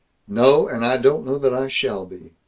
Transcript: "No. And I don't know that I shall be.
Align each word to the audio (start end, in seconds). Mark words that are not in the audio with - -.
"No. 0.27 0.67
And 0.67 0.83
I 0.83 0.97
don't 0.97 1.27
know 1.27 1.37
that 1.37 1.53
I 1.53 1.67
shall 1.67 2.07
be. 2.07 2.33